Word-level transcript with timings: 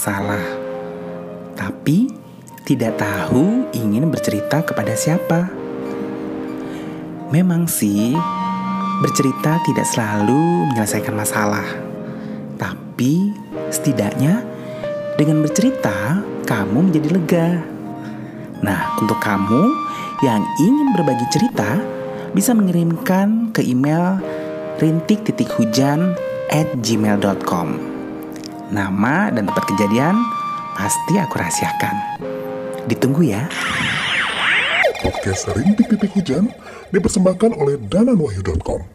masalah, 0.00 0.40
tapi 1.52 2.08
tidak 2.64 2.96
tahu 2.96 3.68
ingin 3.76 4.08
bercerita 4.08 4.64
kepada 4.64 4.96
siapa. 4.96 5.52
Memang 7.28 7.68
sih, 7.68 8.16
bercerita 9.04 9.60
tidak 9.60 9.84
selalu 9.84 10.72
menyelesaikan 10.72 11.12
masalah, 11.12 11.68
tapi 12.56 13.36
setidaknya 13.68 14.40
dengan 15.20 15.44
bercerita 15.44 16.24
kamu 16.48 16.88
menjadi 16.88 17.08
lega. 17.20 17.48
Nah, 18.64 18.96
untuk 19.04 19.20
kamu 19.20 19.68
yang 20.24 20.40
ingin 20.64 20.96
berbagi 20.96 21.28
cerita, 21.28 21.76
bisa 22.32 22.56
mengirimkan 22.56 23.52
ke 23.52 23.60
email 23.60 24.16
rintik-hujan 24.80 26.16
at 26.48 26.72
gmail.com 26.80 27.99
Nama 28.70 29.34
dan 29.34 29.50
tempat 29.50 29.66
kejadian 29.66 30.14
pasti 30.78 31.18
aku 31.18 31.42
rahasiakan. 31.42 32.22
Ditunggu 32.86 33.26
ya. 33.26 33.50
Podcast 35.02 35.50
Rintik 35.50 35.90
Titik 35.90 36.14
Hujan 36.14 36.46
dipersembahkan 36.94 37.58
oleh 37.58 37.82
dananwahyu.com. 37.82 38.86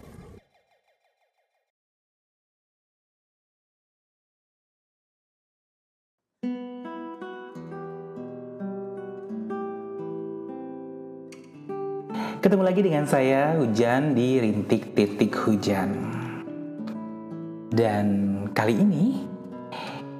Ketemu 12.39 12.63
lagi 12.63 12.79
dengan 12.79 13.03
saya 13.03 13.59
Hujan 13.59 14.15
di 14.15 14.39
Rintik 14.39 14.95
Titik 14.95 15.35
Hujan. 15.35 16.15
Dan 17.75 18.07
kali 18.55 18.79
ini 18.79 19.34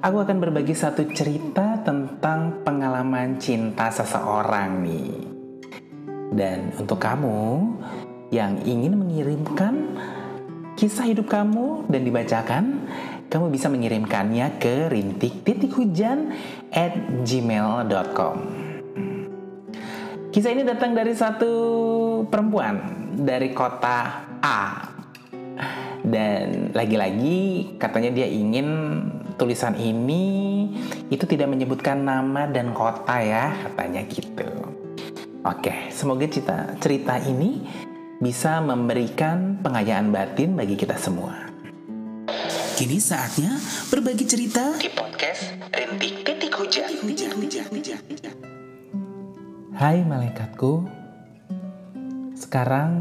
aku 0.05 0.21
akan 0.21 0.37
berbagi 0.37 0.77
satu 0.77 1.01
cerita 1.09 1.81
tentang 1.81 2.61
pengalaman 2.61 3.41
cinta 3.41 3.89
seseorang 3.89 4.85
nih. 4.85 5.17
Dan 6.29 6.69
untuk 6.77 7.01
kamu 7.01 7.41
yang 8.29 8.61
ingin 8.61 9.01
mengirimkan 9.01 9.97
kisah 10.77 11.09
hidup 11.09 11.25
kamu 11.25 11.89
dan 11.89 12.05
dibacakan, 12.05 12.85
kamu 13.33 13.49
bisa 13.49 13.65
mengirimkannya 13.65 14.61
ke 14.61 14.93
rintik 14.93 15.41
titik 15.41 15.73
hujan 15.73 16.37
at 16.69 16.93
gmail.com. 17.25 18.37
Kisah 20.29 20.51
ini 20.53 20.61
datang 20.61 20.93
dari 20.93 21.17
satu 21.17 21.53
perempuan 22.29 22.77
dari 23.25 23.49
kota 23.57 24.21
A. 24.37 24.61
Dan 26.05 26.69
lagi-lagi 26.77 27.73
katanya 27.81 28.13
dia 28.13 28.29
ingin 28.29 28.67
tulisan 29.35 29.75
ini 29.75 30.23
itu 31.11 31.23
tidak 31.27 31.51
menyebutkan 31.51 32.03
nama 32.03 32.47
dan 32.47 32.71
kota 32.71 33.19
ya, 33.19 33.51
katanya 33.67 34.01
gitu. 34.07 34.47
Oke, 35.45 35.93
semoga 35.93 36.25
cerita 36.25 36.73
cerita 36.81 37.15
ini 37.21 37.61
bisa 38.17 38.63
memberikan 38.63 39.59
pengayaan 39.61 40.09
batin 40.09 40.55
bagi 40.55 40.79
kita 40.79 40.97
semua. 40.97 41.51
Kini 42.75 42.99
saatnya 42.99 43.55
berbagi 43.87 44.27
cerita 44.27 44.75
di 44.75 44.91
podcast 44.91 45.55
Rintik 45.71 46.27
Titik 46.27 46.51
Hujan. 46.55 46.91
Hujan, 47.07 47.31
hujan, 47.39 47.65
hujan, 47.71 47.99
hujan. 48.09 48.35
Hai 49.75 50.03
malaikatku, 50.03 50.87
sekarang 52.35 52.91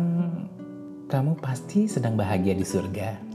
kamu 1.07 1.39
pasti 1.39 1.87
sedang 1.87 2.19
bahagia 2.19 2.55
di 2.55 2.67
surga. 2.67 3.34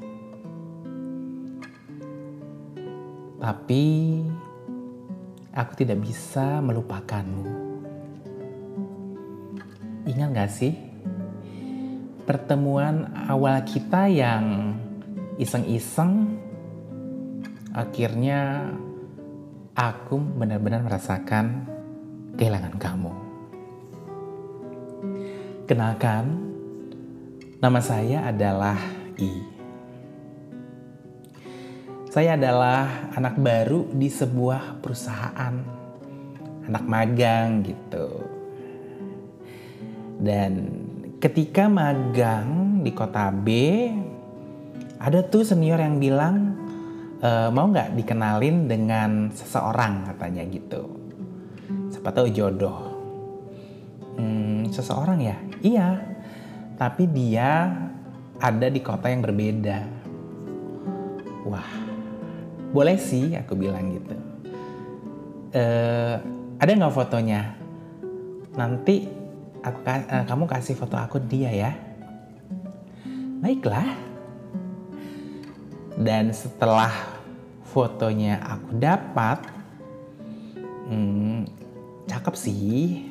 Tapi 3.39 3.83
aku 5.55 5.71
tidak 5.79 6.03
bisa 6.03 6.59
melupakanmu. 6.59 7.47
Ingat 10.07 10.29
gak 10.35 10.51
sih 10.51 10.73
pertemuan 12.29 13.09
awal 13.25 13.65
kita 13.65 14.05
yang 14.05 14.77
iseng-iseng 15.41 16.37
akhirnya 17.73 18.69
aku 19.73 20.21
benar-benar 20.37 20.85
merasakan 20.85 21.65
kehilangan 22.37 22.77
kamu. 22.77 23.13
Kenalkan, 25.65 26.37
nama 27.57 27.81
saya 27.81 28.29
adalah 28.29 28.77
I. 29.17 29.58
Saya 32.09 32.33
adalah 32.33 33.13
anak 33.13 33.37
baru 33.37 33.85
di 33.93 34.09
sebuah 34.09 34.81
perusahaan, 34.81 35.53
anak 36.65 36.83
magang 36.89 37.61
gitu. 37.61 38.25
Dan 40.17 40.51
ketika 41.21 41.69
magang 41.69 42.81
di 42.81 42.89
kota 42.97 43.29
B, 43.29 43.47
ada 44.97 45.21
tuh 45.21 45.45
senior 45.45 45.77
yang 45.77 46.01
bilang, 46.01 46.57
e, 47.21 47.29
mau 47.53 47.69
nggak 47.69 47.93
dikenalin 47.93 48.65
dengan 48.65 49.29
seseorang 49.29 50.09
katanya 50.09 50.49
gitu. 50.49 50.89
Siapa 51.93 52.09
tahu 52.09 52.33
jodoh. 52.33 52.89
Hmm, 54.17 54.65
seseorang 54.73 55.21
ya? 55.21 55.37
Iya, 55.61 55.89
tapi 56.73 57.05
dia 57.05 57.69
ada 58.41 58.65
di 58.65 58.81
kota 58.81 59.13
yang 59.13 59.21
berbeda. 59.21 60.01
Wah, 61.45 61.88
boleh 62.69 62.97
sih 63.01 63.33
aku 63.33 63.57
bilang 63.57 63.89
gitu. 63.93 64.15
E, 65.53 65.63
ada 66.59 66.69
nggak 66.69 66.93
fotonya? 66.93 67.57
Nanti 68.53 69.19
aku 69.63 69.79
uh, 69.83 70.23
kamu 70.27 70.43
kasih 70.47 70.75
foto 70.75 70.95
aku 70.95 71.19
dia 71.19 71.51
ya. 71.51 71.71
Baiklah. 73.39 74.07
Dan 75.99 76.31
setelah 76.31 76.91
fotonya 77.67 78.39
aku 78.39 78.79
dapat, 78.79 79.43
hmm, 80.87 81.43
cakep 82.07 82.35
sih. 82.39 83.03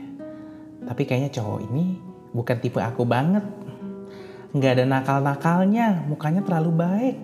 Tapi 0.88 1.04
kayaknya 1.04 1.28
cowok 1.36 1.68
ini 1.68 2.00
bukan 2.32 2.56
tipe 2.60 2.80
aku 2.80 3.04
banget. 3.04 3.44
Nggak 4.56 4.72
ada 4.80 4.84
nakal-nakalnya, 4.88 6.08
mukanya 6.08 6.40
terlalu 6.40 6.72
baik. 6.72 7.16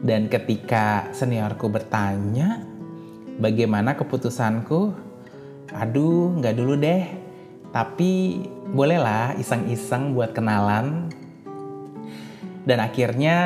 Dan 0.00 0.32
ketika 0.32 1.12
seniorku 1.12 1.68
bertanya, 1.68 2.64
bagaimana 3.36 3.92
keputusanku? 4.00 4.96
Aduh, 5.76 6.40
nggak 6.40 6.56
dulu 6.56 6.74
deh. 6.80 7.04
Tapi 7.70 8.42
bolehlah 8.72 9.36
iseng-iseng 9.36 10.16
buat 10.16 10.32
kenalan. 10.32 11.12
Dan 12.64 12.80
akhirnya 12.80 13.36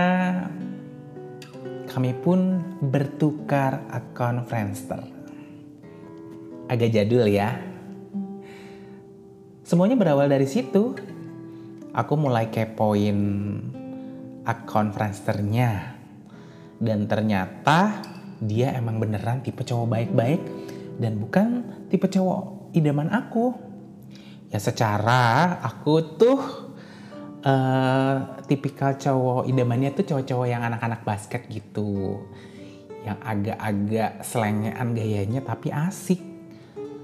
kami 1.91 2.14
pun 2.22 2.62
bertukar 2.82 3.82
akun 3.91 4.47
Friendster. 4.47 5.03
Agak 6.70 6.91
jadul 6.94 7.26
ya. 7.31 7.59
Semuanya 9.66 9.98
berawal 9.98 10.31
dari 10.31 10.47
situ. 10.47 10.94
Aku 11.94 12.14
mulai 12.14 12.50
kepoin 12.50 13.19
akun 14.47 14.91
Friendsternya. 14.91 15.94
Dan 16.79 17.07
ternyata 17.07 18.03
dia 18.43 18.75
emang 18.75 18.99
beneran 18.99 19.41
tipe 19.41 19.62
cowok 19.62 19.89
baik-baik 19.89 20.43
dan 20.99 21.19
bukan 21.19 21.47
tipe 21.89 22.06
cowok 22.06 22.75
idaman 22.75 23.11
aku. 23.11 23.55
Ya 24.50 24.62
secara 24.62 25.59
aku 25.62 25.94
tuh 26.15 26.41
uh, 27.43 28.17
tipikal 28.47 28.94
cowok 28.94 29.50
idamannya 29.50 29.91
tuh 29.94 30.05
cowok-cowok 30.06 30.47
yang 30.47 30.62
anak-anak 30.62 31.03
basket 31.03 31.47
gitu. 31.50 32.23
Yang 33.05 33.19
agak-agak 33.20 34.12
selengean 34.23 34.88
gayanya 34.94 35.41
tapi 35.43 35.69
asik. 35.70 36.20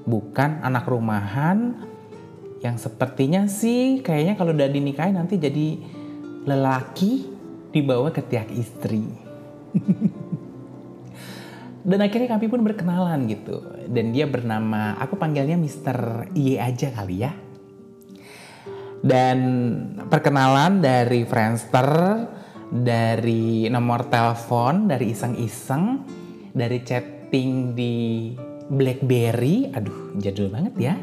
Bukan 0.06 0.64
anak 0.64 0.88
rumahan 0.88 1.86
yang 2.60 2.76
sepertinya 2.76 3.48
sih 3.48 4.04
kayaknya 4.04 4.36
kalau 4.36 4.52
udah 4.52 4.68
dinikahin 4.68 5.16
nanti 5.16 5.40
jadi 5.40 5.80
lelaki 6.44 7.28
dibawa 7.72 8.12
ke 8.12 8.20
tiak 8.24 8.52
istri. 8.52 9.29
Dan 11.80 11.98
akhirnya 12.04 12.36
kami 12.36 12.46
pun 12.52 12.60
berkenalan 12.60 13.24
gitu. 13.24 13.64
Dan 13.88 14.12
dia 14.12 14.28
bernama, 14.28 15.00
aku 15.00 15.16
panggilnya 15.16 15.56
Mr. 15.56 16.28
Y 16.36 16.60
aja 16.60 16.92
kali 16.92 17.24
ya. 17.24 17.32
Dan 19.00 19.38
perkenalan 20.12 20.84
dari 20.84 21.24
Friendster, 21.24 21.88
dari 22.68 23.64
nomor 23.72 24.12
telepon, 24.12 24.92
dari 24.92 25.16
iseng-iseng, 25.16 26.04
dari 26.52 26.84
chatting 26.84 27.72
di 27.72 27.94
BlackBerry, 28.68 29.72
aduh 29.72 30.20
jadul 30.20 30.52
banget 30.52 30.74
ya. 30.76 30.94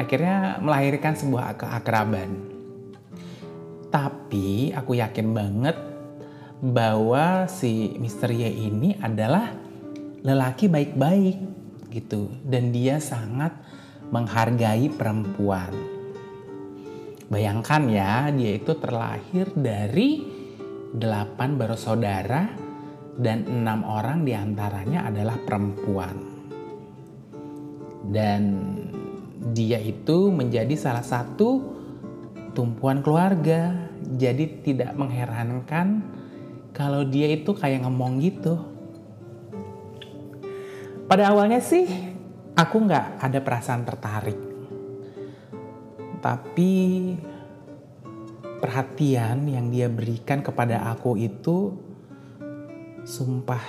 Akhirnya 0.00 0.56
melahirkan 0.64 1.20
sebuah 1.20 1.60
keakraban. 1.60 2.48
Tapi 3.92 4.72
aku 4.72 4.96
yakin 4.96 5.28
banget 5.36 5.89
bahwa 6.60 7.48
si 7.48 7.96
Mr. 7.96 8.36
Y 8.36 8.68
ini 8.68 8.92
adalah 9.00 9.48
lelaki 10.20 10.68
baik-baik 10.68 11.36
gitu 11.88 12.28
dan 12.44 12.68
dia 12.70 13.00
sangat 13.00 13.56
menghargai 14.12 14.92
perempuan. 14.92 15.72
Bayangkan 17.30 17.86
ya, 17.88 18.28
dia 18.34 18.58
itu 18.58 18.74
terlahir 18.76 19.54
dari 19.54 20.20
delapan 20.90 21.54
bersaudara 21.54 22.50
dan 23.14 23.46
enam 23.46 23.86
orang 23.86 24.26
di 24.26 24.34
antaranya 24.34 25.06
adalah 25.06 25.38
perempuan. 25.38 26.16
Dan 28.10 28.42
dia 29.54 29.78
itu 29.78 30.34
menjadi 30.34 30.74
salah 30.74 31.06
satu 31.06 31.62
tumpuan 32.52 32.98
keluarga. 32.98 33.88
Jadi 34.00 34.66
tidak 34.66 34.98
mengherankan 34.98 36.19
kalau 36.70 37.02
dia 37.06 37.30
itu 37.30 37.50
kayak 37.54 37.82
ngomong 37.86 38.22
gitu. 38.22 38.54
Pada 41.10 41.34
awalnya 41.34 41.58
sih 41.58 41.90
aku 42.54 42.76
nggak 42.86 43.18
ada 43.18 43.38
perasaan 43.42 43.82
tertarik. 43.82 44.38
Tapi 46.20 46.72
perhatian 48.60 49.48
yang 49.48 49.72
dia 49.72 49.88
berikan 49.88 50.44
kepada 50.44 50.84
aku 50.92 51.16
itu 51.16 51.74
sumpah 53.02 53.64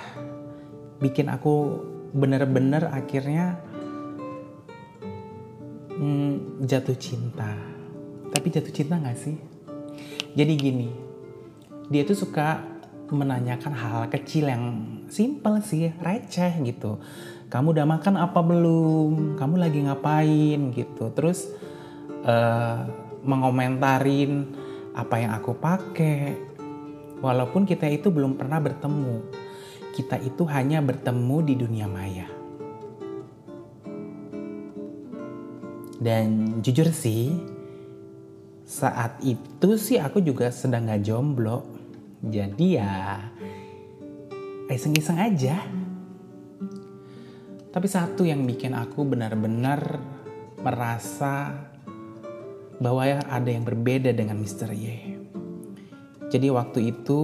bikin 1.00 1.32
aku 1.32 1.80
bener-bener 2.12 2.92
akhirnya 2.92 3.56
hmm, 5.96 6.62
jatuh 6.68 6.94
cinta. 7.00 7.56
Tapi 8.32 8.46
jatuh 8.48 8.72
cinta 8.72 9.00
gak 9.00 9.18
sih? 9.18 9.36
Jadi 10.32 10.52
gini, 10.56 10.88
dia 11.92 12.04
tuh 12.08 12.16
suka 12.16 12.71
menanyakan 13.12 13.72
hal, 13.76 13.92
-hal 14.02 14.04
kecil 14.08 14.48
yang 14.48 14.64
simple 15.12 15.60
sih, 15.60 15.92
receh 16.00 16.56
gitu. 16.64 16.98
Kamu 17.52 17.76
udah 17.76 17.84
makan 17.84 18.16
apa 18.16 18.40
belum? 18.40 19.36
Kamu 19.36 19.60
lagi 19.60 19.84
ngapain 19.84 20.72
gitu. 20.72 21.12
Terus 21.12 21.52
uh, 22.24 22.88
mengomentarin 23.20 24.48
apa 24.96 25.20
yang 25.20 25.36
aku 25.36 25.52
pakai. 25.60 26.32
Walaupun 27.20 27.68
kita 27.68 27.84
itu 27.92 28.08
belum 28.08 28.40
pernah 28.40 28.56
bertemu. 28.56 29.20
Kita 29.92 30.16
itu 30.24 30.48
hanya 30.48 30.80
bertemu 30.80 31.36
di 31.44 31.54
dunia 31.60 31.84
maya. 31.84 32.24
Dan 36.02 36.58
jujur 36.64 36.88
sih, 36.88 37.36
saat 38.64 39.20
itu 39.20 39.76
sih 39.76 40.00
aku 40.00 40.24
juga 40.24 40.48
sedang 40.48 40.88
gak 40.88 41.04
jomblo. 41.04 41.71
Jadi 42.22 42.78
ya 42.78 43.18
iseng-iseng 44.70 45.18
aja. 45.18 45.58
Tapi 47.72 47.86
satu 47.88 48.22
yang 48.22 48.46
bikin 48.46 48.78
aku 48.78 49.02
benar-benar 49.02 49.98
merasa 50.62 51.50
bahwa 52.78 53.02
ada 53.26 53.50
yang 53.50 53.66
berbeda 53.66 54.14
dengan 54.14 54.38
Mr. 54.38 54.70
Y. 54.70 54.86
Jadi 56.30 56.46
waktu 56.48 56.94
itu 56.94 57.22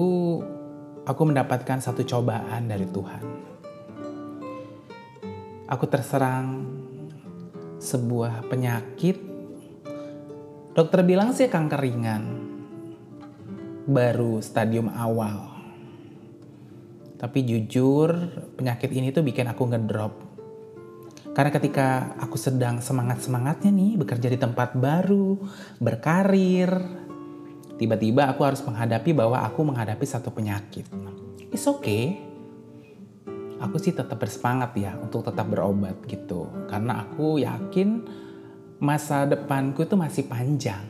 aku 1.06 1.22
mendapatkan 1.24 1.78
satu 1.78 2.02
cobaan 2.02 2.66
dari 2.66 2.84
Tuhan. 2.90 3.22
Aku 5.68 5.84
terserang 5.86 6.64
sebuah 7.78 8.48
penyakit. 8.50 9.20
Dokter 10.74 11.00
bilang 11.06 11.32
sih 11.36 11.46
kanker 11.46 11.80
ringan. 11.80 12.37
Baru 13.88 14.44
stadium 14.44 14.92
awal. 14.92 15.56
Tapi 17.16 17.42
jujur 17.42 18.12
penyakit 18.54 18.92
ini 18.92 19.08
tuh 19.10 19.24
bikin 19.24 19.48
aku 19.48 19.64
ngedrop. 19.64 20.12
Karena 21.32 21.50
ketika 21.50 22.14
aku 22.20 22.36
sedang 22.36 22.84
semangat-semangatnya 22.84 23.72
nih 23.72 23.96
bekerja 23.96 24.28
di 24.28 24.38
tempat 24.38 24.76
baru, 24.76 25.40
berkarir, 25.80 26.68
tiba-tiba 27.80 28.28
aku 28.28 28.44
harus 28.44 28.60
menghadapi 28.60 29.16
bahwa 29.16 29.40
aku 29.40 29.64
menghadapi 29.64 30.04
satu 30.04 30.30
penyakit. 30.30 30.84
It's 31.48 31.64
okay 31.64 32.28
aku 33.58 33.76
sih 33.78 33.92
tetap 33.94 34.18
bersemangat 34.22 34.74
ya 34.78 34.94
untuk 34.98 35.26
tetap 35.26 35.46
berobat 35.50 35.98
gitu 36.06 36.46
karena 36.70 37.04
aku 37.04 37.42
yakin 37.42 38.06
masa 38.78 39.26
depanku 39.26 39.82
itu 39.82 39.98
masih 39.98 40.24
panjang 40.30 40.82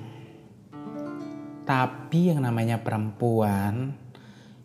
tapi 1.68 2.32
yang 2.32 2.40
namanya 2.40 2.80
perempuan 2.80 3.92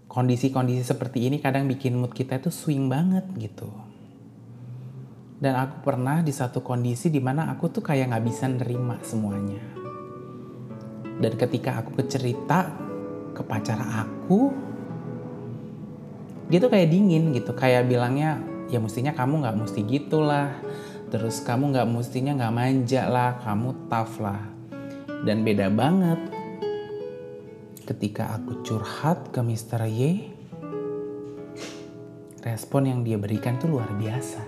kondisi-kondisi 0.08 0.88
seperti 0.88 1.28
ini 1.28 1.44
kadang 1.44 1.68
bikin 1.68 2.00
mood 2.00 2.16
kita 2.16 2.40
itu 2.40 2.48
swing 2.48 2.88
banget 2.88 3.28
gitu. 3.36 3.68
Dan 5.36 5.60
aku 5.60 5.84
pernah 5.84 6.24
di 6.24 6.32
satu 6.32 6.64
kondisi 6.64 7.12
di 7.12 7.20
mana 7.20 7.52
aku 7.52 7.68
tuh 7.68 7.84
kayak 7.84 8.08
nggak 8.08 8.24
bisa 8.24 8.48
nerima 8.48 8.96
semuanya. 9.04 9.60
Dan 11.20 11.36
ketika 11.36 11.84
aku 11.84 12.00
kecerita 12.00 12.72
ke 13.36 13.44
pacar 13.44 13.84
aku 13.84 14.56
dia 16.48 16.64
tuh 16.64 16.72
kayak 16.72 16.88
dingin 16.88 17.36
gitu 17.36 17.52
kayak 17.52 17.92
bilangnya 17.92 18.40
ya 18.72 18.80
mestinya 18.80 19.12
kamu 19.12 19.44
nggak 19.44 19.60
mesti 19.60 19.84
gitulah. 19.84 20.56
Terus 21.12 21.44
kamu 21.44 21.76
nggak 21.76 21.88
mestinya 21.92 22.32
nggak 22.40 22.56
manja 22.56 23.12
lah 23.12 23.44
kamu 23.44 23.92
tough 23.92 24.24
lah. 24.24 24.40
Dan 25.28 25.44
beda 25.44 25.68
banget 25.68 26.33
ketika 27.84 28.36
aku 28.36 28.64
curhat 28.64 29.32
ke 29.36 29.44
Mr. 29.44 29.84
Y 29.92 30.32
respon 32.44 32.88
yang 32.88 33.00
dia 33.04 33.20
berikan 33.20 33.60
tuh 33.60 33.76
luar 33.76 33.92
biasa 33.96 34.42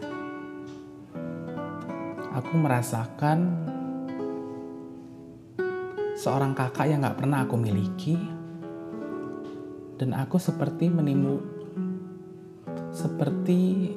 aku 2.35 2.53
merasakan 2.55 3.39
seorang 6.15 6.55
kakak 6.55 6.91
yang 6.91 7.03
nggak 7.03 7.19
pernah 7.19 7.43
aku 7.43 7.55
miliki 7.59 8.15
dan 9.95 10.15
aku 10.15 10.39
seperti 10.39 10.91
menimbul 10.91 11.39
seperti 12.95 13.91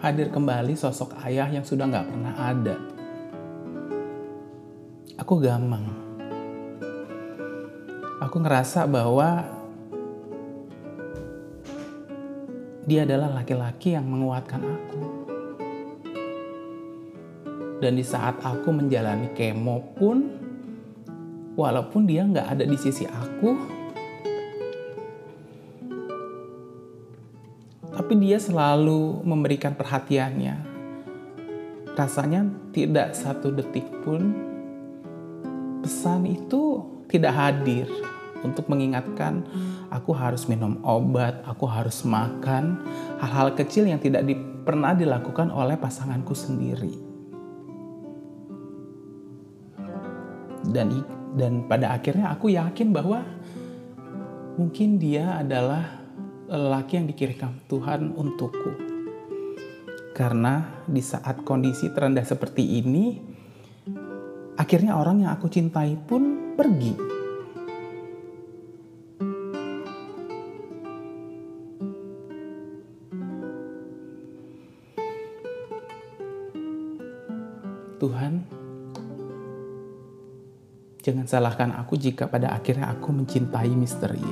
hadir 0.00 0.32
kembali 0.32 0.72
sosok 0.72 1.12
ayah 1.28 1.44
yang 1.52 1.60
sudah 1.60 1.84
nggak 1.84 2.08
pernah 2.08 2.34
ada. 2.40 2.76
Aku 5.20 5.36
gamang. 5.36 6.09
Aku 8.30 8.38
ngerasa 8.38 8.86
bahwa 8.86 9.42
dia 12.86 13.02
adalah 13.02 13.42
laki-laki 13.42 13.98
yang 13.98 14.06
menguatkan 14.06 14.62
aku. 14.70 15.02
Dan 17.82 17.98
di 17.98 18.06
saat 18.06 18.38
aku 18.38 18.70
menjalani 18.70 19.34
kemo 19.34 19.82
pun, 19.98 20.30
walaupun 21.58 22.06
dia 22.06 22.22
nggak 22.22 22.54
ada 22.54 22.62
di 22.70 22.78
sisi 22.78 23.02
aku, 23.02 23.50
tapi 27.90 28.14
dia 28.14 28.38
selalu 28.38 29.26
memberikan 29.26 29.74
perhatiannya. 29.74 30.54
Rasanya 31.98 32.46
tidak 32.70 33.18
satu 33.18 33.50
detik 33.50 33.90
pun 34.06 34.30
pesan 35.82 36.30
itu 36.30 36.86
tidak 37.10 37.34
hadir 37.34 37.90
untuk 38.40 38.68
mengingatkan 38.72 39.44
aku 39.92 40.16
harus 40.16 40.48
minum 40.48 40.80
obat, 40.86 41.42
aku 41.44 41.68
harus 41.68 42.02
makan, 42.06 42.80
hal-hal 43.20 43.52
kecil 43.56 43.84
yang 43.84 44.00
tidak 44.00 44.24
di, 44.24 44.38
pernah 44.64 44.96
dilakukan 44.96 45.52
oleh 45.52 45.76
pasanganku 45.76 46.32
sendiri. 46.32 46.94
Dan 50.70 51.02
dan 51.34 51.66
pada 51.66 51.94
akhirnya 51.94 52.34
aku 52.34 52.50
yakin 52.50 52.90
bahwa 52.90 53.22
mungkin 54.58 54.98
dia 54.98 55.38
adalah 55.38 56.02
lelaki 56.50 56.98
yang 56.98 57.06
dikirimkan 57.06 57.64
Tuhan 57.70 58.10
untukku. 58.18 58.72
Karena 60.10 60.84
di 60.84 61.00
saat 61.00 61.46
kondisi 61.46 61.88
terendah 61.94 62.26
seperti 62.26 62.82
ini, 62.82 63.16
akhirnya 64.58 64.98
orang 64.98 65.24
yang 65.24 65.32
aku 65.32 65.46
cintai 65.46 65.96
pun 65.96 66.52
pergi. 66.58 67.09
Tuhan, 78.00 78.48
jangan 81.04 81.28
salahkan 81.28 81.76
aku 81.76 82.00
jika 82.00 82.24
pada 82.32 82.56
akhirnya 82.56 82.88
aku 82.88 83.12
mencintai 83.12 83.76
misteri. 83.76 84.24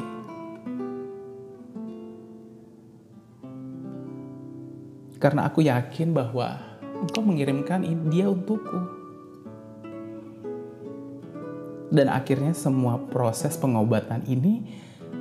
Karena 5.20 5.52
aku 5.52 5.60
yakin 5.68 6.16
bahwa 6.16 6.56
engkau 6.96 7.20
mengirimkan 7.20 7.84
dia 8.08 8.32
untukku. 8.32 8.80
Dan 11.92 12.08
akhirnya 12.08 12.56
semua 12.56 12.96
proses 12.96 13.52
pengobatan 13.60 14.24
ini 14.24 14.64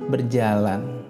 berjalan. 0.08 1.04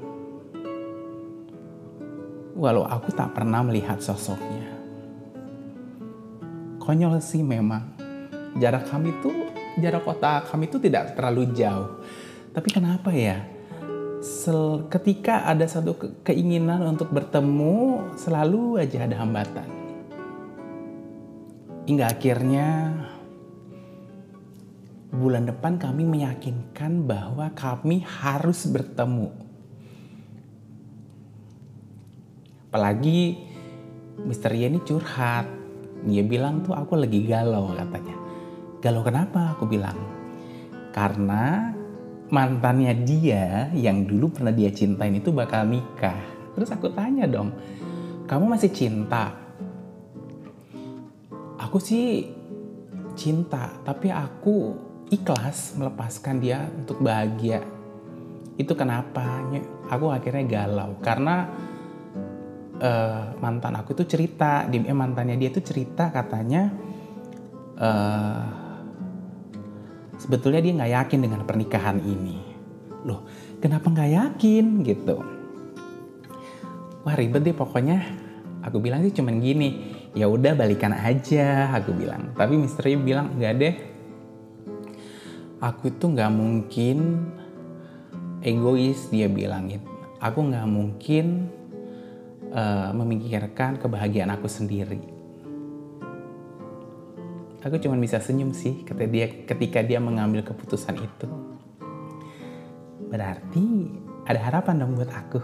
Walau 2.58 2.82
aku 2.82 3.14
tak 3.14 3.30
pernah 3.38 3.62
melihat 3.62 4.02
sosoknya. 4.02 4.57
Konyol 6.88 7.20
sih 7.20 7.44
memang. 7.44 7.84
Jarak 8.56 8.88
kami 8.88 9.12
tuh, 9.20 9.52
jarak 9.76 10.08
kota 10.08 10.40
kami 10.48 10.72
tuh 10.72 10.80
tidak 10.80 11.12
terlalu 11.12 11.52
jauh. 11.52 12.00
Tapi 12.56 12.68
kenapa 12.72 13.12
ya? 13.12 13.44
Sel, 14.24 14.88
ketika 14.88 15.44
ada 15.44 15.68
satu 15.68 16.00
ke 16.00 16.06
keinginan 16.32 16.80
untuk 16.88 17.12
bertemu, 17.12 18.08
selalu 18.16 18.80
aja 18.80 19.04
ada 19.04 19.20
hambatan. 19.20 19.68
Hingga 21.84 22.08
akhirnya 22.08 22.96
bulan 25.12 25.44
depan 25.44 25.76
kami 25.76 26.08
meyakinkan 26.08 27.04
bahwa 27.04 27.52
kami 27.52 28.00
harus 28.00 28.64
bertemu. 28.64 29.28
Apalagi. 32.72 33.44
Ye 34.18 34.66
ini 34.66 34.80
curhat. 34.82 35.57
Dia 36.06 36.22
bilang 36.22 36.62
tuh 36.62 36.76
aku 36.76 36.94
lagi 36.94 37.26
galau 37.26 37.74
katanya. 37.74 38.16
Galau 38.78 39.02
kenapa? 39.02 39.58
Aku 39.58 39.66
bilang. 39.66 39.98
Karena 40.94 41.74
mantannya 42.28 42.92
dia 43.02 43.72
yang 43.72 44.04
dulu 44.04 44.38
pernah 44.38 44.52
dia 44.52 44.68
cintain 44.68 45.16
itu 45.16 45.32
bakal 45.32 45.64
nikah. 45.66 46.16
Terus 46.54 46.70
aku 46.74 46.90
tanya 46.92 47.24
dong, 47.24 47.54
kamu 48.26 48.44
masih 48.50 48.70
cinta? 48.74 49.32
Aku 51.58 51.78
sih 51.78 52.28
cinta, 53.18 53.74
tapi 53.82 54.10
aku 54.12 54.74
ikhlas 55.08 55.74
melepaskan 55.78 56.36
dia 56.38 56.68
untuk 56.68 57.00
bahagia. 57.00 57.64
Itu 58.58 58.74
kenapa 58.74 59.42
aku 59.88 60.10
akhirnya 60.10 60.44
galau 60.46 60.98
karena 61.00 61.46
uh, 62.78 63.34
mantan 63.38 63.74
aku 63.78 63.94
itu 63.98 64.04
cerita, 64.06 64.66
di 64.66 64.82
eh, 64.82 64.96
mantannya 64.96 65.38
dia 65.38 65.50
itu 65.50 65.60
cerita 65.62 66.10
katanya 66.10 66.70
uh, 67.78 68.44
sebetulnya 70.18 70.60
dia 70.62 70.72
nggak 70.74 70.92
yakin 71.04 71.20
dengan 71.22 71.40
pernikahan 71.46 71.98
ini. 72.02 72.38
Loh, 73.06 73.26
kenapa 73.62 73.90
nggak 73.90 74.10
yakin 74.10 74.64
gitu? 74.82 75.16
Wah 77.06 77.14
ribet 77.14 77.46
deh 77.46 77.54
pokoknya. 77.54 78.26
Aku 78.66 78.82
bilang 78.82 79.06
sih 79.06 79.14
cuman 79.14 79.38
gini, 79.38 79.94
ya 80.18 80.26
udah 80.26 80.52
balikan 80.58 80.90
aja, 80.90 81.70
aku 81.72 81.94
bilang. 81.94 82.34
Tapi 82.34 82.58
misteri 82.58 82.98
bilang 82.98 83.38
nggak 83.38 83.54
deh. 83.54 83.74
Aku 85.62 85.90
itu 85.90 86.04
nggak 86.10 86.30
mungkin 86.34 87.26
egois 88.42 89.08
dia 89.14 89.30
bilangin. 89.30 89.82
Aku 90.18 90.42
nggak 90.50 90.66
mungkin 90.66 91.46
uh, 92.52 92.90
memikirkan 92.96 93.76
kebahagiaan 93.80 94.32
aku 94.32 94.48
sendiri. 94.48 95.00
Aku 97.58 97.76
cuma 97.82 97.98
bisa 98.00 98.22
senyum 98.22 98.56
sih 98.56 98.86
ketika 98.86 99.10
dia 99.10 99.26
ketika 99.44 99.80
dia 99.84 99.98
mengambil 100.00 100.40
keputusan 100.46 100.96
itu. 100.96 101.28
Berarti 103.10 103.92
ada 104.24 104.40
harapan 104.40 104.84
dong 104.84 104.96
buat 104.96 105.10
aku. 105.10 105.40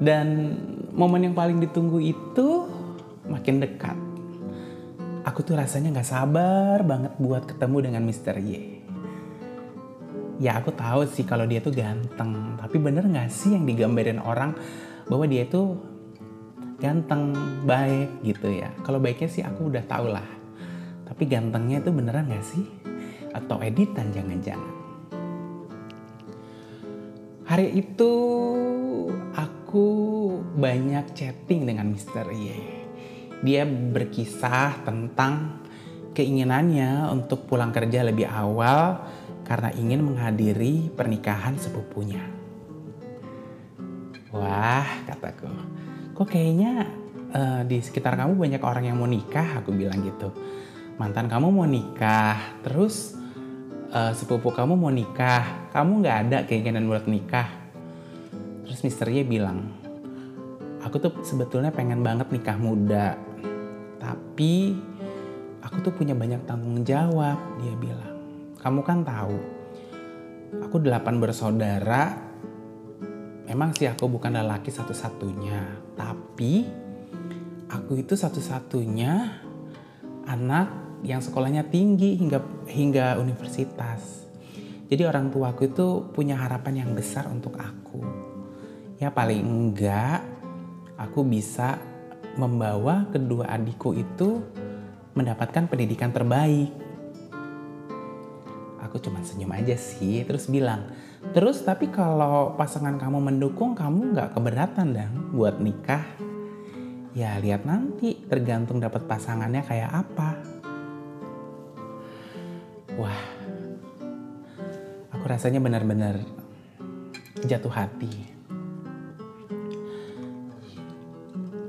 Dan 0.00 0.56
momen 0.94 1.28
yang 1.28 1.36
paling 1.36 1.58
ditunggu 1.58 1.98
itu 2.00 2.48
makin 3.26 3.60
dekat. 3.60 3.98
Aku 5.26 5.44
tuh 5.44 5.58
rasanya 5.58 5.92
nggak 5.92 6.08
sabar 6.08 6.80
banget 6.86 7.12
buat 7.20 7.44
ketemu 7.44 7.76
dengan 7.90 8.02
Mr. 8.08 8.40
Y 8.40 8.79
ya 10.40 10.56
aku 10.56 10.72
tahu 10.72 11.04
sih 11.04 11.28
kalau 11.28 11.44
dia 11.44 11.60
tuh 11.60 11.76
ganteng 11.76 12.56
tapi 12.56 12.80
bener 12.80 13.04
nggak 13.04 13.28
sih 13.28 13.52
yang 13.52 13.68
digambarin 13.68 14.18
orang 14.18 14.56
bahwa 15.06 15.28
dia 15.28 15.44
itu 15.44 15.76
ganteng, 16.80 17.36
baik 17.68 18.24
gitu 18.24 18.48
ya. 18.48 18.72
Kalau 18.82 18.98
baiknya 18.98 19.28
sih 19.28 19.44
aku 19.44 19.68
udah 19.68 19.84
tau 19.84 20.08
lah. 20.08 20.24
Tapi 21.04 21.28
gantengnya 21.28 21.84
itu 21.84 21.92
beneran 21.92 22.32
gak 22.32 22.42
sih? 22.42 22.64
Atau 23.36 23.60
editan 23.60 24.08
jangan-jangan. 24.10 24.74
Hari 27.44 27.66
itu 27.76 28.12
aku 29.36 29.86
banyak 30.56 31.12
chatting 31.12 31.68
dengan 31.68 31.92
Mr. 31.92 32.32
Y. 32.32 32.46
Dia 33.44 33.68
berkisah 33.68 34.86
tentang 34.86 35.60
keinginannya 36.14 37.10
untuk 37.12 37.46
pulang 37.46 37.74
kerja 37.74 38.06
lebih 38.06 38.26
awal 38.30 39.02
karena 39.50 39.74
ingin 39.74 40.06
menghadiri 40.06 40.94
pernikahan 40.94 41.58
sepupunya. 41.58 42.22
Wah, 44.30 44.86
kataku 45.10 45.50
kok 46.14 46.28
kayaknya 46.30 46.86
uh, 47.34 47.66
di 47.66 47.82
sekitar 47.82 48.14
kamu 48.14 48.38
banyak 48.38 48.62
orang 48.62 48.86
yang 48.86 49.02
mau 49.02 49.10
nikah? 49.10 49.58
Aku 49.58 49.74
bilang 49.74 50.06
gitu. 50.06 50.30
Mantan 51.02 51.26
kamu 51.26 51.50
mau 51.50 51.66
nikah 51.66 52.38
terus 52.62 53.18
uh, 53.90 54.14
sepupu 54.14 54.54
kamu 54.54 54.78
mau 54.78 54.94
nikah. 54.94 55.66
Kamu 55.74 55.98
nggak 55.98 56.16
ada 56.30 56.38
keinginan 56.46 56.86
buat 56.86 57.10
nikah. 57.10 57.50
Terus 58.62 58.86
misternya 58.86 59.26
bilang 59.26 59.80
aku 60.80 60.96
tuh 61.02 61.12
sebetulnya 61.26 61.74
pengen 61.74 62.00
banget 62.00 62.32
nikah 62.32 62.56
muda 62.56 63.14
tapi 64.00 64.74
aku 65.60 65.76
tuh 65.84 65.92
punya 65.92 66.16
banyak 66.16 66.40
tanggung 66.48 66.80
jawab 66.82 67.36
dia 67.60 67.74
bilang 67.76 68.09
kamu 68.60 68.80
kan 68.84 69.02
tahu 69.02 69.38
aku 70.62 70.76
delapan 70.78 71.16
bersaudara 71.18 72.30
Memang 73.50 73.74
sih 73.74 73.90
aku 73.90 74.06
bukan 74.06 74.38
lelaki 74.38 74.70
satu-satunya, 74.70 75.90
tapi 75.98 76.70
aku 77.66 77.98
itu 77.98 78.14
satu-satunya 78.14 79.10
anak 80.30 80.70
yang 81.02 81.18
sekolahnya 81.18 81.66
tinggi 81.66 82.14
hingga 82.14 82.38
hingga 82.70 83.18
universitas. 83.18 84.30
Jadi 84.86 85.02
orang 85.02 85.34
tuaku 85.34 85.66
itu 85.66 85.86
punya 86.14 86.38
harapan 86.38 86.86
yang 86.86 86.94
besar 86.94 87.26
untuk 87.26 87.58
aku. 87.58 87.98
Ya 89.02 89.10
paling 89.10 89.42
enggak 89.42 90.22
aku 90.94 91.26
bisa 91.26 91.82
membawa 92.38 93.10
kedua 93.10 93.50
adikku 93.50 93.98
itu 93.98 94.46
mendapatkan 95.18 95.66
pendidikan 95.66 96.14
terbaik. 96.14 96.70
Aku 98.90 98.98
cuma 98.98 99.22
senyum 99.22 99.54
aja 99.54 99.78
sih, 99.78 100.26
terus 100.26 100.50
bilang, 100.50 100.90
Terus 101.30 101.62
tapi 101.62 101.92
kalau 101.92 102.56
pasangan 102.56 102.96
kamu 102.96 103.20
mendukung, 103.20 103.76
kamu 103.76 104.16
nggak 104.16 104.34
keberatan 104.34 104.96
dong 104.96 105.14
buat 105.36 105.60
nikah? 105.60 106.02
Ya 107.12 107.36
lihat 107.38 107.68
nanti, 107.68 108.24
tergantung 108.24 108.80
dapat 108.80 109.04
pasangannya 109.04 109.62
kayak 109.62 109.90
apa. 109.92 110.30
Wah, 112.96 113.22
aku 115.12 115.24
rasanya 115.28 115.60
benar-benar 115.60 116.24
jatuh 117.44 117.70
hati. 117.70 118.14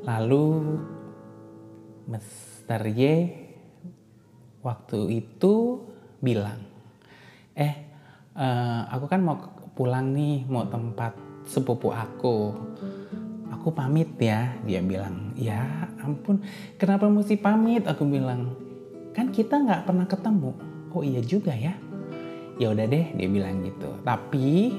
Lalu 0.08 0.48
Mr. 2.08 2.82
Y 2.98 3.02
waktu 4.66 5.00
itu 5.22 5.86
bilang, 6.18 6.71
eh 7.56 7.74
uh, 8.36 8.88
aku 8.92 9.06
kan 9.12 9.22
mau 9.24 9.38
pulang 9.76 10.12
nih 10.12 10.46
mau 10.48 10.68
tempat 10.68 11.16
sepupu 11.48 11.92
aku. 11.92 12.54
Aku 13.52 13.70
pamit 13.76 14.10
ya 14.18 14.56
dia 14.66 14.82
bilang. 14.82 15.36
Ya 15.38 15.90
ampun. 16.02 16.42
Kenapa 16.82 17.06
mesti 17.08 17.38
pamit? 17.38 17.86
Aku 17.86 18.08
bilang. 18.08 18.58
Kan 19.12 19.30
kita 19.30 19.60
nggak 19.60 19.86
pernah 19.86 20.08
ketemu. 20.08 20.52
Oh 20.92 21.04
iya 21.04 21.22
juga 21.22 21.54
ya. 21.54 21.76
Ya 22.58 22.72
udah 22.72 22.86
deh 22.88 23.06
dia 23.16 23.28
bilang 23.30 23.62
gitu. 23.66 23.90
Tapi 24.02 24.76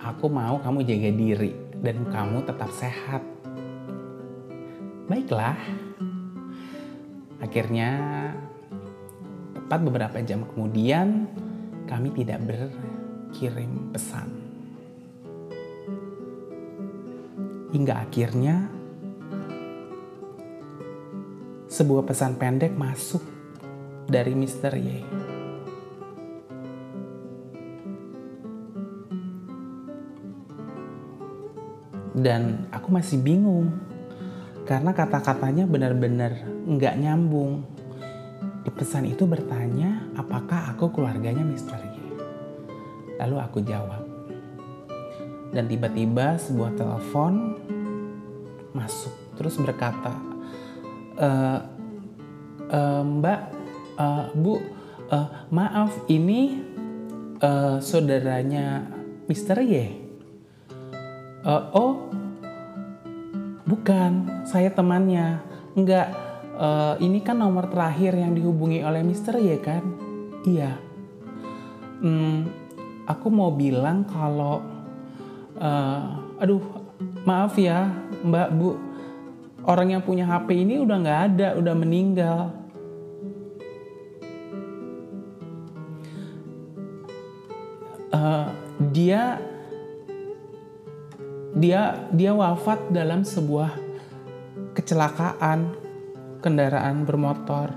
aku 0.00 0.26
mau 0.28 0.60
kamu 0.60 0.84
jaga 0.84 1.10
diri 1.12 1.52
dan 1.80 2.04
kamu 2.08 2.44
tetap 2.44 2.70
sehat. 2.72 3.22
Baiklah. 5.08 5.58
Akhirnya 7.44 7.90
tepat 9.52 9.80
beberapa 9.84 10.16
jam 10.24 10.44
kemudian 10.48 11.28
kami 11.84 12.08
tidak 12.16 12.40
berkirim 12.44 13.92
pesan. 13.92 14.28
Hingga 17.74 17.94
akhirnya 18.06 18.70
sebuah 21.66 22.06
pesan 22.06 22.38
pendek 22.38 22.70
masuk 22.78 23.20
dari 24.06 24.30
Mr. 24.32 24.72
Y. 24.78 25.02
Dan 32.14 32.70
aku 32.70 32.94
masih 32.94 33.18
bingung 33.18 33.74
karena 34.64 34.94
kata-katanya 34.94 35.66
benar-benar 35.66 36.46
nggak 36.64 36.94
nyambung 36.96 37.66
di 38.64 38.70
pesan 38.72 39.10
itu 39.10 39.26
bertanya 39.28 40.03
apakah 40.14 40.74
aku 40.74 40.90
keluarganya 40.94 41.42
Mr. 41.42 41.78
Y. 41.78 41.96
Lalu 43.18 43.36
aku 43.38 43.58
jawab. 43.62 44.02
Dan 45.54 45.70
tiba-tiba 45.70 46.34
sebuah 46.38 46.74
telepon 46.74 47.54
masuk 48.74 49.14
terus 49.38 49.54
berkata, 49.58 50.14
e, 51.14 51.28
e, 52.70 52.80
Mbak, 53.02 53.40
e, 53.98 54.06
Bu, 54.34 54.58
e, 55.10 55.18
maaf 55.54 55.94
ini 56.10 56.58
e, 57.38 57.50
saudaranya 57.78 58.82
Mister 59.30 59.62
Y. 59.62 59.74
E, 61.38 61.54
oh, 61.74 62.10
bukan, 63.62 64.42
saya 64.46 64.74
temannya. 64.74 65.38
Enggak, 65.74 66.14
e, 66.64 66.66
ini 67.04 67.20
kan 67.20 67.36
nomor 67.36 67.68
terakhir 67.68 68.16
yang 68.16 68.32
dihubungi 68.32 68.80
oleh 68.80 69.04
Mister 69.04 69.36
Y 69.36 69.60
kan? 69.60 69.84
Iya. 70.48 70.80
Hmm, 72.00 72.48
aku 73.04 73.28
mau 73.28 73.52
bilang 73.52 74.08
kalau 74.08 74.64
uh, 75.60 76.02
aduh 76.40 76.62
maaf 77.24 77.56
ya 77.60 77.92
mbak 78.24 78.48
bu 78.56 78.76
orang 79.64 79.96
yang 79.96 80.02
punya 80.04 80.24
HP 80.28 80.64
ini 80.64 80.80
udah 80.80 80.96
nggak 81.00 81.20
ada 81.32 81.48
udah 81.56 81.74
meninggal 81.76 82.38
uh, 88.12 88.48
dia 88.92 89.40
dia 91.54 92.08
dia 92.10 92.32
wafat 92.34 92.90
dalam 92.90 93.22
sebuah 93.22 93.78
kecelakaan 94.74 95.83
kendaraan 96.44 97.08
bermotor 97.08 97.72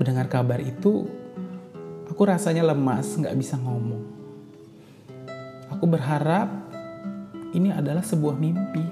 mendengar 0.00 0.32
kabar 0.32 0.64
itu 0.64 1.04
aku 2.08 2.22
rasanya 2.24 2.64
lemas 2.64 3.20
nggak 3.20 3.36
bisa 3.36 3.60
ngomong 3.60 4.20
Aku 5.80 5.88
berharap 5.88 6.50
ini 7.56 7.72
adalah 7.72 8.04
sebuah 8.04 8.36
mimpi. 8.36 8.84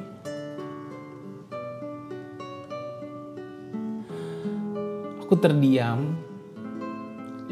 Aku 5.21 5.37
terdiam, 5.37 6.17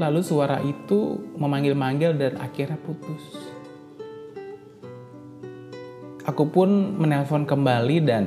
lalu 0.01 0.25
suara 0.25 0.65
itu 0.65 1.21
memanggil-manggil 1.37 2.17
dan 2.17 2.33
akhirnya 2.41 2.81
putus. 2.81 3.53
Aku 6.25 6.49
pun 6.49 6.97
menelpon 6.97 7.45
kembali 7.45 7.97
dan 8.01 8.25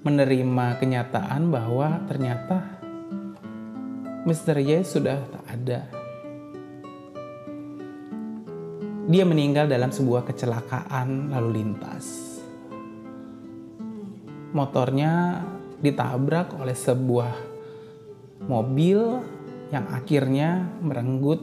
menerima 0.00 0.80
kenyataan 0.80 1.52
bahwa 1.52 2.00
ternyata 2.08 2.80
Mr. 4.24 4.56
Y 4.60 4.80
sudah 4.80 5.20
tak 5.28 5.44
ada. 5.48 5.80
Dia 9.10 9.24
meninggal 9.26 9.66
dalam 9.66 9.90
sebuah 9.90 10.22
kecelakaan 10.22 11.34
lalu 11.34 11.48
lintas. 11.60 12.38
Motornya 14.54 15.42
ditabrak 15.82 16.54
oleh 16.56 16.76
sebuah 16.76 17.34
mobil 18.46 19.20
yang 19.74 19.86
akhirnya 19.90 20.68
merenggut 20.80 21.42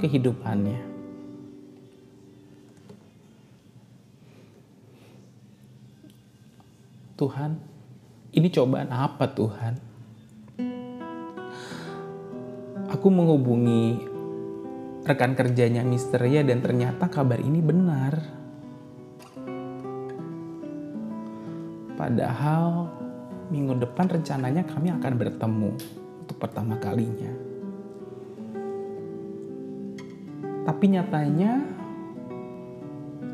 kehidupannya. 0.00 0.90
Tuhan, 7.20 7.69
ini 8.30 8.46
cobaan 8.50 8.90
apa 8.94 9.26
Tuhan? 9.34 9.74
Aku 12.90 13.06
menghubungi 13.10 14.02
rekan 15.06 15.34
kerjanya 15.34 15.82
Mister 15.82 16.22
Ya 16.26 16.42
dan 16.46 16.62
ternyata 16.62 17.10
kabar 17.10 17.38
ini 17.42 17.58
benar. 17.62 18.18
Padahal 21.98 22.88
minggu 23.50 23.82
depan 23.82 24.06
rencananya 24.08 24.62
kami 24.66 24.94
akan 24.94 25.12
bertemu 25.18 25.70
untuk 26.22 26.36
pertama 26.38 26.78
kalinya. 26.78 27.30
Tapi 30.66 30.84
nyatanya 30.86 31.52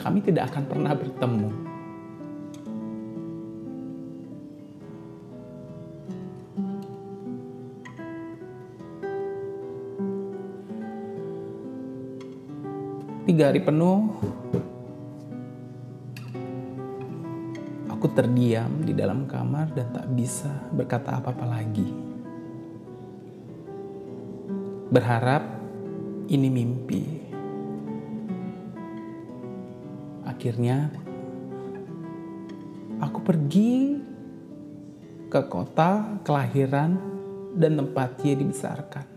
kami 0.01 0.19
tidak 0.25 0.53
akan 0.53 0.65
pernah 0.65 0.93
bertemu. 0.97 1.66
Tiga 13.27 13.51
hari 13.51 13.59
penuh, 13.59 14.07
aku 17.91 18.07
terdiam 18.15 18.71
di 18.87 18.95
dalam 18.95 19.27
kamar 19.27 19.75
dan 19.75 19.91
tak 19.91 20.07
bisa 20.15 20.47
berkata 20.71 21.19
apa-apa 21.19 21.43
lagi. 21.43 21.91
Berharap 24.95 25.43
ini 26.31 26.47
mimpi. 26.47 27.03
Akhirnya, 30.23 30.87
aku 33.03 33.27
pergi 33.27 33.99
ke 35.27 35.43
kota 35.51 36.23
kelahiran 36.23 36.95
dan 37.59 37.75
tempat 37.75 38.23
dia 38.23 38.39
dibesarkan 38.39 39.16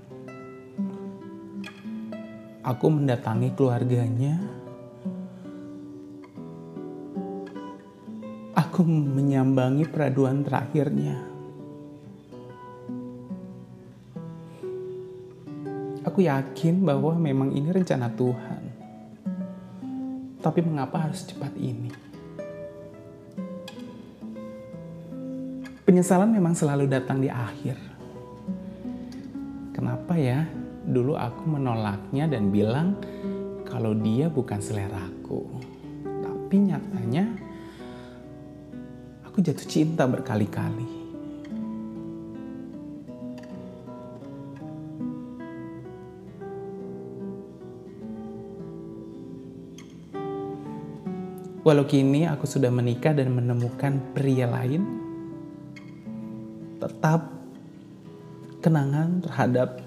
aku 2.70 2.86
mendatangi 2.94 3.50
keluarganya. 3.58 4.38
Aku 8.54 8.86
menyambangi 8.86 9.90
peraduan 9.90 10.46
terakhirnya. 10.46 11.18
Aku 16.06 16.22
yakin 16.22 16.86
bahwa 16.86 17.18
memang 17.18 17.50
ini 17.58 17.74
rencana 17.74 18.14
Tuhan. 18.14 18.64
Tapi 20.40 20.60
mengapa 20.62 21.10
harus 21.10 21.26
cepat 21.26 21.52
ini? 21.58 21.90
Penyesalan 25.84 26.30
memang 26.30 26.54
selalu 26.54 26.86
datang 26.86 27.18
di 27.18 27.28
akhir. 27.34 27.76
Kenapa 29.74 30.14
ya? 30.16 30.59
Dulu 30.90 31.14
aku 31.14 31.46
menolaknya 31.46 32.26
dan 32.26 32.50
bilang 32.50 32.98
kalau 33.70 33.94
dia 33.94 34.26
bukan 34.26 34.58
seleraku. 34.58 35.46
Tapi 36.02 36.56
nyatanya 36.66 37.30
aku 39.22 39.46
jatuh 39.46 39.70
cinta 39.70 40.10
berkali-kali. 40.10 40.98
Walau 51.60 51.86
kini 51.86 52.26
aku 52.26 52.50
sudah 52.50 52.74
menikah 52.74 53.14
dan 53.14 53.30
menemukan 53.30 54.02
pria 54.18 54.50
lain, 54.50 54.82
tetap 56.82 57.30
kenangan 58.58 59.22
terhadap 59.22 59.78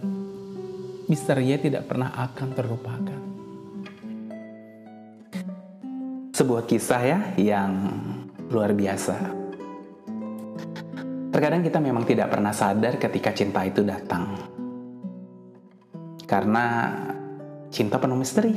misteri 1.12 1.53
tidak 1.61 1.92
pernah 1.92 2.09
akan 2.16 2.48
terlupakan. 2.57 3.20
Sebuah 6.33 6.64
kisah 6.64 7.03
ya 7.05 7.18
yang 7.37 7.72
luar 8.48 8.72
biasa. 8.72 9.44
Terkadang 11.29 11.61
kita 11.61 11.85
memang 11.85 12.09
tidak 12.09 12.33
pernah 12.33 12.57
sadar 12.57 12.96
ketika 12.96 13.29
cinta 13.37 13.61
itu 13.61 13.85
datang. 13.85 14.40
Karena 16.25 16.96
cinta 17.68 18.01
penuh 18.01 18.16
misteri. 18.16 18.57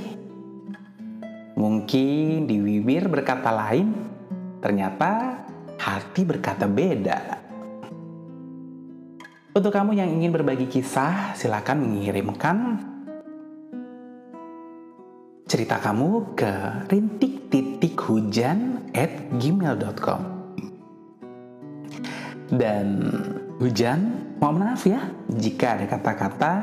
Mungkin 1.60 2.48
di 2.48 2.56
bibir 2.56 3.12
berkata 3.12 3.52
lain, 3.52 3.92
ternyata 4.64 5.44
hati 5.76 6.24
berkata 6.24 6.72
beda. 6.72 7.45
Untuk 9.56 9.72
kamu 9.72 9.96
yang 9.96 10.12
ingin 10.12 10.36
berbagi 10.36 10.68
kisah, 10.68 11.32
silakan 11.32 11.88
mengirimkan 11.88 12.76
cerita 15.48 15.80
kamu 15.80 16.36
ke 16.36 16.52
rintik 16.92 17.48
titik 17.48 17.96
hujan 18.04 18.92
at 18.92 19.32
gmail.com 19.40 20.22
dan 22.52 23.00
hujan 23.64 24.36
mohon 24.44 24.60
maaf 24.60 24.84
ya 24.84 25.08
jika 25.32 25.80
ada 25.80 25.88
kata-kata 25.88 26.54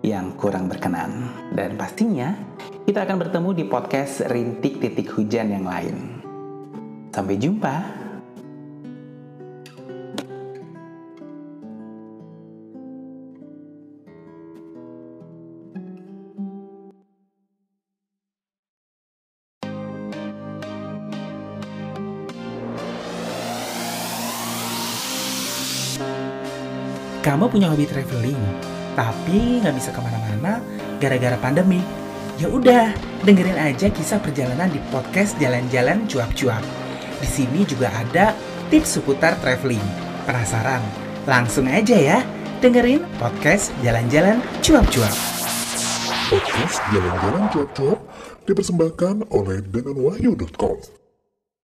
yang 0.00 0.32
kurang 0.40 0.72
berkenan. 0.72 1.28
Dan 1.52 1.76
pastinya 1.76 2.32
kita 2.88 3.04
akan 3.04 3.20
bertemu 3.20 3.50
di 3.52 3.64
podcast 3.68 4.24
rintik 4.32 4.80
titik 4.80 5.12
hujan 5.12 5.52
yang 5.60 5.68
lain. 5.68 6.24
Sampai 7.12 7.36
jumpa 7.36 8.03
Kamu 27.24 27.48
punya 27.48 27.72
hobi 27.72 27.88
traveling, 27.88 28.36
tapi 28.92 29.64
nggak 29.64 29.72
bisa 29.80 29.88
ke 29.96 30.00
mana-mana 30.04 30.60
gara-gara 31.00 31.40
pandemi. 31.40 31.80
Ya 32.36 32.52
udah, 32.52 32.92
dengerin 33.24 33.56
aja 33.56 33.88
kisah 33.88 34.20
perjalanan 34.20 34.68
di 34.68 34.76
podcast 34.92 35.32
Jalan-Jalan 35.40 36.04
Cuap-Cuap. 36.04 36.60
Di 37.24 37.24
sini 37.24 37.64
juga 37.64 37.88
ada 37.96 38.36
tips 38.68 39.00
seputar 39.00 39.40
traveling. 39.40 39.80
Penasaran? 40.28 40.84
Langsung 41.24 41.64
aja 41.64 41.96
ya, 41.96 42.20
dengerin 42.60 43.00
podcast 43.16 43.72
Jalan-Jalan 43.80 44.44
Cuap-Cuap. 44.60 45.16
Podcast 46.28 46.76
Jalan-Jalan 46.92 47.44
Cuap-Cuap 47.48 47.98
dipersembahkan 48.44 49.32
oleh 49.32 49.64
denganwahyu.com. 49.72 51.03